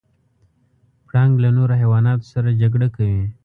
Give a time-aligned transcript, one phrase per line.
[1.07, 3.23] پړانګ له نورو حیواناتو سره جګړه کوي.